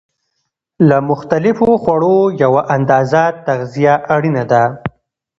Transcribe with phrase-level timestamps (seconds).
[0.87, 4.63] له مختلفو خوړو یوه اندازه تغذیه اړینه ده.